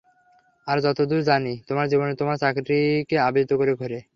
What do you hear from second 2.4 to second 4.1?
চাকরিকে আবৃত করে ঘোরে।